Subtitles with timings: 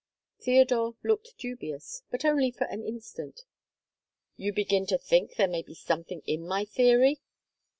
[0.39, 3.41] Theodore looked dubious, but only for an instant.
[4.35, 7.21] "You begin to think there may be something in my theory?"